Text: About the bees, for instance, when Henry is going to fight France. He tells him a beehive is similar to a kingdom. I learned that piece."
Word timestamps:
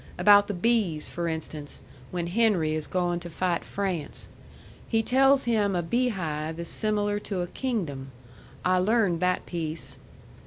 About 0.17 0.47
the 0.47 0.55
bees, 0.55 1.07
for 1.09 1.27
instance, 1.27 1.79
when 2.09 2.25
Henry 2.25 2.73
is 2.73 2.87
going 2.87 3.19
to 3.19 3.29
fight 3.29 3.63
France. 3.63 4.27
He 4.87 5.03
tells 5.03 5.43
him 5.43 5.75
a 5.75 5.83
beehive 5.83 6.59
is 6.59 6.69
similar 6.69 7.19
to 7.19 7.41
a 7.41 7.47
kingdom. 7.53 8.09
I 8.65 8.79
learned 8.79 9.19
that 9.19 9.45
piece." 9.45 9.99